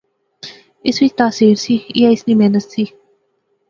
[0.87, 2.83] اس وچ تاثیر سی، ایہہ اس نی محنت سی